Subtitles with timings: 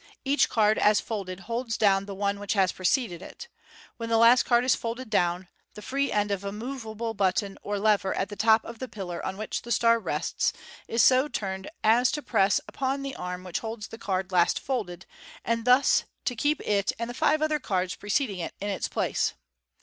[0.25, 3.47] Each card, as folded, holds down the one which has preceded it.
[3.97, 7.77] When the last card is folded down, the free end of a moveable button or
[7.77, 10.53] lever at the top of the pillar on which the star rests
[10.87, 12.29] is so turned as to Fig.
[12.29, 12.31] 283.
[12.31, 12.31] Fig.
[12.31, 12.31] 284.
[12.37, 15.05] press upon the arm which holds the card last folded,
[15.45, 19.33] and thus to keep it and the five other cards preceding it in place.